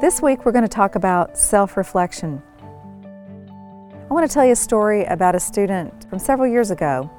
[0.00, 2.42] This week we're going to talk about self-reflection.
[4.10, 7.10] I want to tell you a story about a student from several years ago.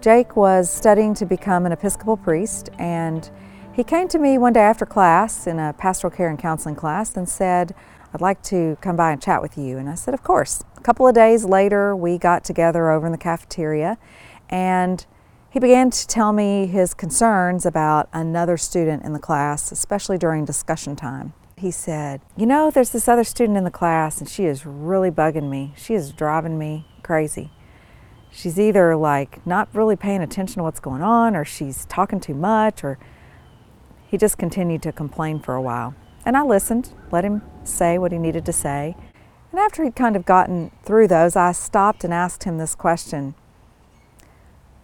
[0.00, 3.30] Jake was studying to become an Episcopal priest and
[3.72, 7.16] he came to me one day after class in a pastoral care and counseling class
[7.16, 7.74] and said,
[8.12, 9.78] I'd like to come by and chat with you.
[9.78, 10.64] And I said, Of course.
[10.76, 13.96] A couple of days later, we got together over in the cafeteria
[14.48, 15.06] and
[15.50, 20.44] he began to tell me his concerns about another student in the class, especially during
[20.44, 24.44] discussion time he said, You know, there's this other student in the class and she
[24.44, 25.74] is really bugging me.
[25.76, 27.50] She is driving me crazy.
[28.30, 32.34] She's either like not really paying attention to what's going on or she's talking too
[32.34, 32.98] much or
[34.06, 35.94] he just continued to complain for a while.
[36.24, 38.96] And I listened, let him say what he needed to say.
[39.50, 43.34] And after he'd kind of gotten through those, I stopped and asked him this question.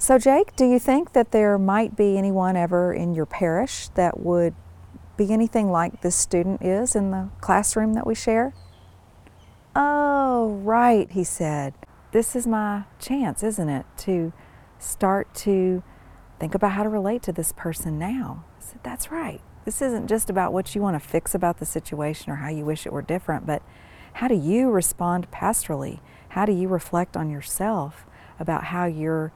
[0.05, 4.21] So, Jake, do you think that there might be anyone ever in your parish that
[4.21, 4.55] would
[5.17, 8.53] be anything like this student is in the classroom that we share?
[9.75, 11.73] Oh, right, he said.
[12.13, 14.35] This is my chance, isn't it, to
[14.79, 15.83] start to
[16.39, 18.45] think about how to relate to this person now.
[18.59, 19.41] I said, That's right.
[19.65, 22.67] This isn't just about what you want to fix about the situation or how you
[22.67, 23.63] wish it were different, but
[24.13, 26.01] how do you respond pastorally?
[26.29, 28.05] How do you reflect on yourself
[28.39, 29.33] about how you're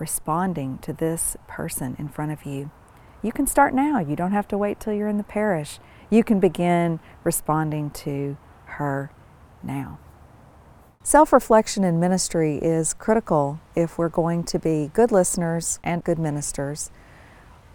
[0.00, 2.70] responding to this person in front of you?
[3.22, 3.98] you can start now.
[3.98, 5.78] You don't have to wait till you're in the parish.
[6.08, 9.10] You can begin responding to her
[9.62, 9.98] now.
[11.02, 16.18] Self reflection in ministry is critical if we're going to be good listeners and good
[16.18, 16.90] ministers.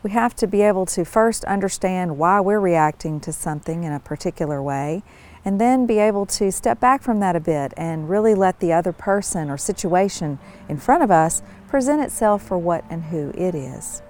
[0.04, 4.00] We have to be able to first understand why we're reacting to something in a
[4.00, 5.02] particular way,
[5.46, 8.74] and then be able to step back from that a bit and really let the
[8.74, 13.54] other person or situation in front of us present itself for what and who it
[13.54, 14.02] is.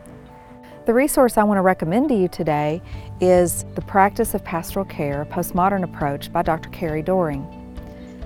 [0.86, 2.82] The resource I want to recommend to you today
[3.20, 6.70] is The Practice of Pastoral Care, a Postmodern Approach by Dr.
[6.70, 7.44] Carrie Doehring.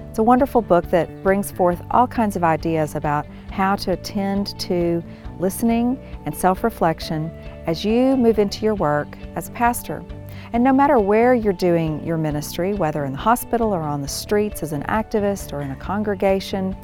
[0.10, 4.60] It's a wonderful book that brings forth all kinds of ideas about how to attend
[4.60, 5.02] to
[5.40, 7.30] listening and self-reflection
[7.66, 10.04] as you move into your work as a pastor.
[10.52, 14.08] And no matter where you're doing your ministry, whether in the hospital or on the
[14.08, 16.76] streets as an activist or in a congregation,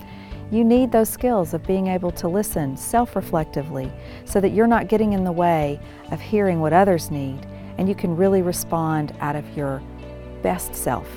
[0.51, 3.91] you need those skills of being able to listen self reflectively
[4.25, 5.79] so that you're not getting in the way
[6.11, 7.39] of hearing what others need
[7.77, 9.81] and you can really respond out of your
[10.43, 11.07] best self.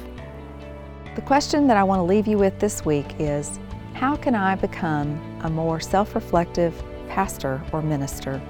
[1.14, 3.58] The question that I want to leave you with this week is
[3.92, 8.40] How can I become a more self reflective pastor or minister?